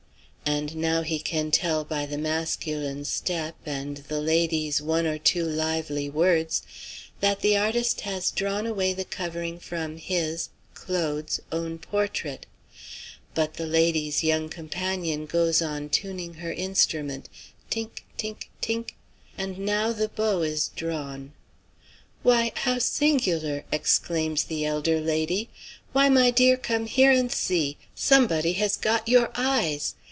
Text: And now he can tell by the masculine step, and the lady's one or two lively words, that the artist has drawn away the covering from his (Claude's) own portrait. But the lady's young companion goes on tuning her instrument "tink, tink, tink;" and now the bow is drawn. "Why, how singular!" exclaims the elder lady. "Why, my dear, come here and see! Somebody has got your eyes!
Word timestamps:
And 0.43 0.75
now 0.75 1.01
he 1.01 1.17
can 1.17 1.49
tell 1.49 1.85
by 1.85 2.05
the 2.05 2.17
masculine 2.17 3.05
step, 3.05 3.55
and 3.65 3.97
the 4.09 4.19
lady's 4.19 4.81
one 4.81 5.07
or 5.07 5.17
two 5.17 5.45
lively 5.45 6.09
words, 6.09 6.61
that 7.21 7.39
the 7.39 7.55
artist 7.55 8.01
has 8.01 8.29
drawn 8.31 8.67
away 8.67 8.91
the 8.91 9.05
covering 9.05 9.59
from 9.59 9.95
his 9.95 10.49
(Claude's) 10.73 11.39
own 11.53 11.77
portrait. 11.77 12.47
But 13.33 13.53
the 13.53 13.65
lady's 13.65 14.25
young 14.25 14.49
companion 14.49 15.25
goes 15.25 15.61
on 15.61 15.87
tuning 15.87 16.35
her 16.35 16.51
instrument 16.51 17.29
"tink, 17.71 18.03
tink, 18.17 18.49
tink;" 18.61 18.89
and 19.37 19.57
now 19.57 19.93
the 19.93 20.09
bow 20.09 20.41
is 20.41 20.67
drawn. 20.75 21.31
"Why, 22.23 22.51
how 22.55 22.79
singular!" 22.79 23.63
exclaims 23.71 24.43
the 24.43 24.65
elder 24.65 24.99
lady. 24.99 25.49
"Why, 25.93 26.09
my 26.09 26.29
dear, 26.29 26.57
come 26.57 26.87
here 26.87 27.11
and 27.11 27.31
see! 27.31 27.77
Somebody 27.95 28.51
has 28.53 28.75
got 28.75 29.07
your 29.07 29.31
eyes! 29.35 29.95